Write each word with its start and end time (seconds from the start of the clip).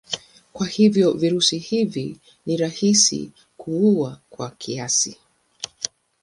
Kwa 0.53 0.67
hivyo 0.67 1.11
virusi 1.13 1.57
hivi 1.57 2.17
ni 2.45 2.57
rahisi 2.57 3.31
kuua 3.57 4.19
kwa 4.29 4.49
kiasi. 4.51 5.17